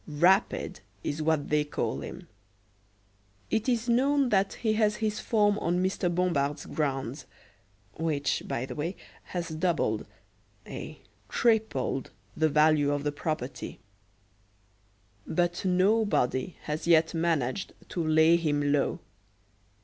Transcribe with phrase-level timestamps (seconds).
[0.07, 2.27] "Rapid" is what they call him.
[3.51, 6.13] It is known that he has his form on M.
[6.15, 7.27] Bompard's grounds
[7.93, 8.95] which, by the way,
[9.25, 10.07] has doubled,
[10.65, 13.79] ay, tripled, the value of the property
[15.27, 19.01] but nobody has yet managed to lay him low.